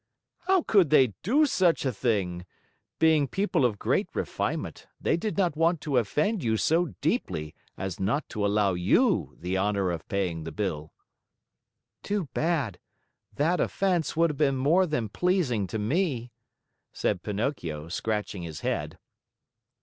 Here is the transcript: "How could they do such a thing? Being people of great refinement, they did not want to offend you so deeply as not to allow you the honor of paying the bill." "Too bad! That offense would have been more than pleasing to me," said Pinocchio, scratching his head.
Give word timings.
"How 0.47 0.63
could 0.63 0.89
they 0.89 1.13
do 1.21 1.45
such 1.45 1.85
a 1.85 1.91
thing? 1.93 2.47
Being 2.97 3.27
people 3.27 3.63
of 3.63 3.77
great 3.77 4.07
refinement, 4.15 4.87
they 4.99 5.15
did 5.15 5.37
not 5.37 5.55
want 5.55 5.79
to 5.81 5.97
offend 5.99 6.43
you 6.43 6.57
so 6.57 6.95
deeply 7.01 7.53
as 7.77 7.99
not 7.99 8.27
to 8.29 8.43
allow 8.43 8.73
you 8.73 9.37
the 9.39 9.57
honor 9.57 9.91
of 9.91 10.07
paying 10.07 10.43
the 10.43 10.51
bill." 10.51 10.91
"Too 12.01 12.27
bad! 12.33 12.79
That 13.35 13.59
offense 13.59 14.17
would 14.17 14.31
have 14.31 14.37
been 14.37 14.57
more 14.57 14.87
than 14.87 15.07
pleasing 15.07 15.67
to 15.67 15.77
me," 15.77 16.31
said 16.91 17.21
Pinocchio, 17.21 17.87
scratching 17.87 18.41
his 18.41 18.61
head. 18.61 18.97